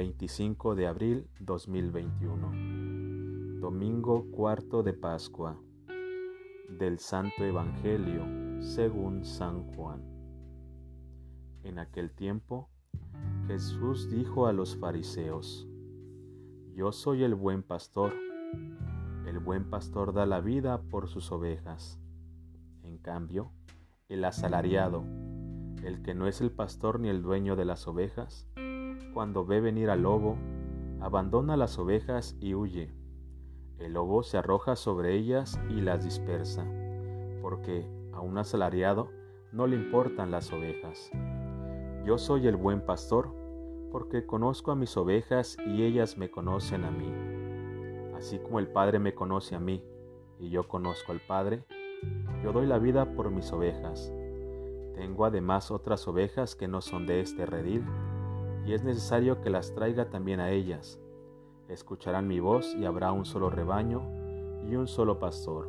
25 0.00 0.76
de 0.76 0.86
abril 0.86 1.28
2021. 1.40 3.60
Domingo 3.60 4.30
cuarto 4.30 4.82
de 4.82 4.94
Pascua. 4.94 5.60
Del 6.70 6.98
Santo 6.98 7.44
Evangelio 7.44 8.24
según 8.62 9.26
San 9.26 9.64
Juan. 9.74 10.02
En 11.64 11.78
aquel 11.78 12.12
tiempo, 12.12 12.70
Jesús 13.46 14.10
dijo 14.10 14.46
a 14.46 14.54
los 14.54 14.74
fariseos, 14.74 15.68
Yo 16.72 16.92
soy 16.92 17.22
el 17.22 17.34
buen 17.34 17.62
pastor. 17.62 18.14
El 19.26 19.38
buen 19.38 19.68
pastor 19.68 20.14
da 20.14 20.24
la 20.24 20.40
vida 20.40 20.80
por 20.80 21.08
sus 21.08 21.30
ovejas. 21.30 22.00
En 22.84 22.96
cambio, 22.96 23.52
el 24.08 24.24
asalariado, 24.24 25.04
el 25.84 26.00
que 26.00 26.14
no 26.14 26.26
es 26.26 26.40
el 26.40 26.50
pastor 26.50 27.00
ni 27.00 27.10
el 27.10 27.20
dueño 27.20 27.54
de 27.54 27.66
las 27.66 27.86
ovejas, 27.86 28.48
cuando 29.12 29.44
ve 29.44 29.60
venir 29.60 29.90
al 29.90 30.02
lobo, 30.02 30.36
abandona 31.00 31.56
las 31.56 31.78
ovejas 31.78 32.36
y 32.40 32.54
huye. 32.54 32.92
El 33.78 33.94
lobo 33.94 34.22
se 34.22 34.38
arroja 34.38 34.76
sobre 34.76 35.14
ellas 35.14 35.60
y 35.70 35.80
las 35.80 36.04
dispersa, 36.04 36.66
porque 37.42 37.86
a 38.12 38.20
un 38.20 38.38
asalariado 38.38 39.08
no 39.52 39.66
le 39.66 39.76
importan 39.76 40.30
las 40.30 40.52
ovejas. 40.52 41.10
Yo 42.04 42.18
soy 42.18 42.46
el 42.46 42.56
buen 42.56 42.84
pastor, 42.84 43.34
porque 43.90 44.26
conozco 44.26 44.70
a 44.70 44.76
mis 44.76 44.96
ovejas 44.96 45.56
y 45.66 45.82
ellas 45.82 46.16
me 46.16 46.30
conocen 46.30 46.84
a 46.84 46.90
mí. 46.90 47.12
Así 48.16 48.38
como 48.38 48.58
el 48.60 48.68
Padre 48.68 48.98
me 48.98 49.14
conoce 49.14 49.56
a 49.56 49.60
mí 49.60 49.82
y 50.38 50.50
yo 50.50 50.68
conozco 50.68 51.12
al 51.12 51.20
Padre, 51.20 51.64
yo 52.42 52.52
doy 52.52 52.66
la 52.66 52.78
vida 52.78 53.14
por 53.14 53.30
mis 53.30 53.52
ovejas. 53.52 54.12
Tengo 54.94 55.24
además 55.24 55.70
otras 55.70 56.06
ovejas 56.06 56.54
que 56.54 56.68
no 56.68 56.80
son 56.80 57.06
de 57.06 57.20
este 57.20 57.46
redil 57.46 57.84
y 58.66 58.72
es 58.72 58.84
necesario 58.84 59.40
que 59.40 59.50
las 59.50 59.74
traiga 59.74 60.10
también 60.10 60.40
a 60.40 60.50
ellas. 60.50 61.00
Escucharán 61.68 62.26
mi 62.26 62.40
voz 62.40 62.74
y 62.74 62.84
habrá 62.84 63.12
un 63.12 63.24
solo 63.24 63.50
rebaño 63.50 64.02
y 64.68 64.74
un 64.76 64.86
solo 64.86 65.18
pastor. 65.18 65.68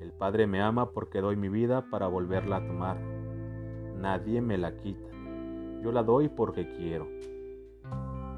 El 0.00 0.12
Padre 0.12 0.46
me 0.46 0.62
ama 0.62 0.92
porque 0.92 1.20
doy 1.20 1.36
mi 1.36 1.48
vida 1.48 1.90
para 1.90 2.06
volverla 2.06 2.56
a 2.56 2.66
tomar. 2.66 2.98
Nadie 3.96 4.40
me 4.40 4.56
la 4.56 4.76
quita. 4.76 5.10
Yo 5.82 5.92
la 5.92 6.02
doy 6.02 6.28
porque 6.28 6.72
quiero. 6.72 7.06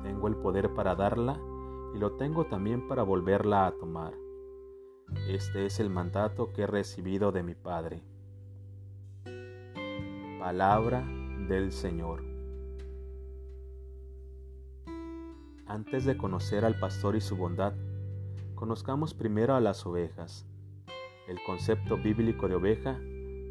Tengo 0.02 0.28
el 0.28 0.36
poder 0.36 0.74
para 0.74 0.94
darla 0.94 1.40
y 1.94 1.98
lo 1.98 2.12
tengo 2.12 2.46
también 2.46 2.88
para 2.88 3.02
volverla 3.02 3.66
a 3.66 3.72
tomar. 3.72 4.14
Este 5.28 5.66
es 5.66 5.78
el 5.78 5.90
mandato 5.90 6.52
que 6.52 6.62
he 6.62 6.66
recibido 6.66 7.32
de 7.32 7.42
mi 7.42 7.54
Padre. 7.54 8.02
Palabra 10.40 11.04
del 11.48 11.70
Señor. 11.70 12.31
Antes 15.72 16.04
de 16.04 16.18
conocer 16.18 16.66
al 16.66 16.78
pastor 16.78 17.16
y 17.16 17.22
su 17.22 17.34
bondad, 17.34 17.72
conozcamos 18.54 19.14
primero 19.14 19.54
a 19.54 19.60
las 19.60 19.86
ovejas. 19.86 20.44
El 21.26 21.42
concepto 21.46 21.96
bíblico 21.96 22.46
de 22.46 22.56
oveja 22.56 22.98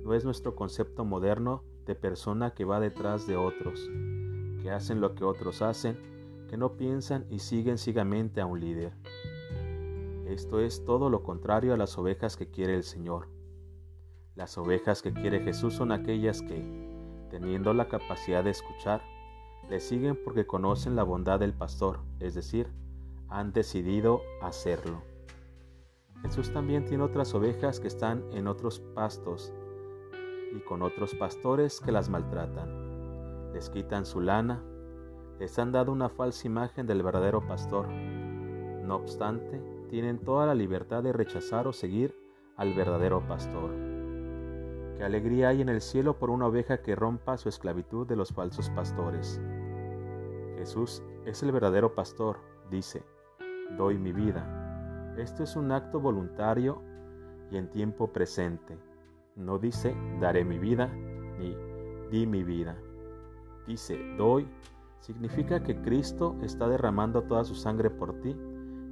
no 0.04 0.14
es 0.14 0.24
nuestro 0.24 0.56
concepto 0.56 1.04
moderno 1.04 1.64
de 1.88 1.96
persona 1.96 2.54
que 2.54 2.64
va 2.64 2.80
detrás 2.80 3.26
de 3.26 3.38
otros, 3.38 3.90
que 4.62 4.70
hacen 4.70 5.02
lo 5.02 5.16
que 5.16 5.24
otros 5.24 5.64
hacen, 5.64 5.98
que 6.48 6.58
no 6.58 6.78
piensan 6.78 7.26
y 7.32 7.40
siguen 7.40 7.80
ciegamente 7.80 8.40
a 8.40 8.46
un 8.46 8.60
líder. 8.60 8.94
Esto 10.28 10.60
es 10.60 10.86
todo 10.86 11.10
lo 11.10 11.24
contrario 11.24 11.74
a 11.74 11.78
las 11.78 11.98
ovejas 11.98 12.38
que 12.38 12.52
quiere 12.52 12.76
el 12.76 12.84
Señor. 12.84 13.30
Las 14.36 14.60
ovejas 14.60 15.02
que 15.02 15.12
quiere 15.12 15.40
Jesús 15.40 15.74
son 15.74 15.92
aquellas 15.92 16.44
que, 16.44 17.28
teniendo 17.32 17.74
la 17.74 17.88
capacidad 17.88 18.44
de 18.44 18.52
escuchar, 18.52 19.02
le 19.72 19.80
siguen 19.80 20.20
porque 20.22 20.46
conocen 20.46 20.98
la 20.98 21.04
bondad 21.04 21.40
del 21.40 21.54
pastor, 21.54 22.02
es 22.20 22.36
decir, 22.36 22.68
han 23.30 23.54
decidido 23.54 24.20
hacerlo. 24.42 25.02
Jesús 26.24 26.52
también 26.52 26.84
tiene 26.84 27.06
otras 27.06 27.34
ovejas 27.34 27.80
que 27.80 27.88
están 27.88 28.26
en 28.34 28.48
otros 28.48 28.82
pastos 28.94 29.54
y 30.54 30.60
con 30.60 30.82
otros 30.82 31.16
pastores 31.16 31.80
que 31.80 31.94
las 31.94 32.10
maltratan. 32.10 33.54
Les 33.54 33.70
quitan 33.70 34.06
su 34.06 34.20
lana, 34.20 34.62
les 35.40 35.58
han 35.58 35.72
dado 35.72 35.94
una 35.94 36.10
falsa 36.10 36.48
imagen 36.48 36.86
del 36.86 37.02
verdadero 37.02 37.48
pastor. 37.48 37.88
No 37.88 38.98
obstante, 38.98 39.62
tienen 39.90 40.20
toda 40.20 40.46
la 40.46 40.54
libertad 40.54 41.02
de 41.02 41.14
rechazar 41.14 41.66
o 41.70 41.72
seguir 41.72 42.14
al 42.58 42.74
verdadero 42.74 43.26
pastor. 43.26 43.72
Qué 44.98 45.06
alegría 45.06 45.48
hay 45.48 45.62
en 45.62 45.70
el 45.70 45.80
cielo 45.80 46.20
por 46.20 46.30
una 46.30 46.48
oveja 46.48 46.82
que 46.82 46.94
rompa 46.94 47.38
su 47.38 47.48
esclavitud 47.48 48.06
de 48.06 48.18
los 48.18 48.34
falsos 48.34 48.70
pastores. 48.72 49.40
Jesús 50.62 51.02
es 51.26 51.42
el 51.42 51.52
verdadero 51.52 51.96
pastor, 51.96 52.38
dice, 52.70 53.04
doy 53.80 53.98
mi 53.98 54.14
vida. 54.14 55.16
Esto 55.18 55.42
es 55.42 55.56
un 55.56 55.72
acto 55.72 56.00
voluntario 56.00 56.84
y 57.50 57.58
en 57.58 57.68
tiempo 57.72 58.14
presente. 58.14 58.78
No 59.36 59.58
dice, 59.58 59.96
daré 60.20 60.46
mi 60.46 60.60
vida, 60.60 60.86
ni 61.40 61.56
di 62.12 62.28
mi 62.28 62.44
vida. 62.44 62.78
Dice, 63.66 63.98
doy, 64.20 64.48
significa 65.00 65.64
que 65.64 65.82
Cristo 65.82 66.38
está 66.44 66.70
derramando 66.70 67.24
toda 67.24 67.44
su 67.44 67.56
sangre 67.56 67.90
por 67.90 68.22
ti 68.22 68.38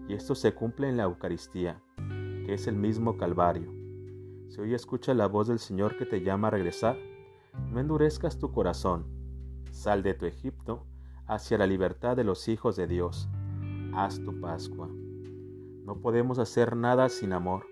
y 0.08 0.16
esto 0.16 0.34
se 0.34 0.56
cumple 0.56 0.90
en 0.90 0.98
la 0.98 1.04
Eucaristía, 1.04 1.84
que 2.48 2.56
es 2.56 2.66
el 2.66 2.78
mismo 2.78 3.16
Calvario. 3.16 3.72
Si 4.48 4.60
hoy 4.60 4.74
escucha 4.74 5.14
la 5.14 5.28
voz 5.28 5.48
del 5.48 5.60
Señor 5.60 5.98
que 5.98 6.08
te 6.08 6.24
llama 6.24 6.48
a 6.48 6.52
regresar, 6.52 6.98
no 7.72 7.80
endurezcas 7.80 8.40
tu 8.40 8.52
corazón. 8.52 9.06
Sal 9.70 10.02
de 10.02 10.16
tu 10.16 10.26
Egipto 10.26 10.88
hacia 11.30 11.60
la 11.60 11.68
libertad 11.68 12.18
de 12.18 12.24
los 12.24 12.48
hijos 12.48 12.76
de 12.76 12.88
Dios. 12.88 13.30
Haz 13.94 14.20
tu 14.24 14.42
Pascua. 14.42 14.90
No 14.90 16.02
podemos 16.02 16.40
hacer 16.40 16.76
nada 16.76 17.08
sin 17.08 17.34
amor. 17.34 17.68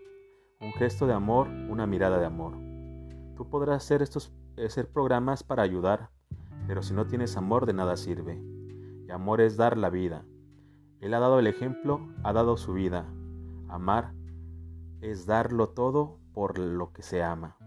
Un 0.61 0.71
gesto 0.73 1.07
de 1.07 1.13
amor, 1.13 1.47
una 1.47 1.87
mirada 1.87 2.19
de 2.19 2.25
amor. 2.25 2.53
Tú 3.35 3.49
podrás 3.49 3.83
hacer 3.83 4.01
estos 4.01 4.31
hacer 4.63 4.89
programas 4.89 5.43
para 5.43 5.63
ayudar, 5.63 6.11
pero 6.67 6.81
si 6.83 6.93
no 6.93 7.07
tienes 7.07 7.35
amor 7.35 7.65
de 7.65 7.73
nada 7.73 7.97
sirve. 7.97 8.39
Y 9.07 9.11
amor 9.11 9.41
es 9.41 9.57
dar 9.57 9.75
la 9.75 9.89
vida. 9.89 10.23
Él 10.99 11.13
ha 11.13 11.19
dado 11.19 11.39
el 11.39 11.47
ejemplo, 11.47 12.07
ha 12.23 12.33
dado 12.33 12.57
su 12.57 12.73
vida. 12.73 13.05
Amar 13.69 14.13
es 15.01 15.25
darlo 15.25 15.69
todo 15.69 16.19
por 16.31 16.59
lo 16.59 16.93
que 16.93 17.01
se 17.01 17.23
ama. 17.23 17.57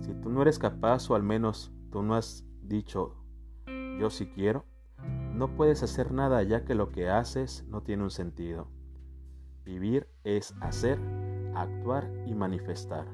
Si 0.00 0.12
tú 0.14 0.28
no 0.28 0.42
eres 0.42 0.58
capaz 0.58 1.08
o 1.08 1.14
al 1.14 1.22
menos 1.22 1.72
tú 1.90 2.02
no 2.02 2.14
has 2.14 2.44
dicho 2.62 3.16
yo 3.98 4.08
sí 4.08 4.26
quiero, 4.26 4.64
no 5.40 5.56
puedes 5.56 5.82
hacer 5.82 6.12
nada 6.12 6.42
ya 6.42 6.66
que 6.66 6.74
lo 6.74 6.92
que 6.92 7.08
haces 7.08 7.64
no 7.66 7.82
tiene 7.82 8.02
un 8.02 8.10
sentido. 8.10 8.68
Vivir 9.64 10.06
es 10.22 10.54
hacer, 10.60 10.98
actuar 11.54 12.12
y 12.26 12.34
manifestar. 12.34 13.06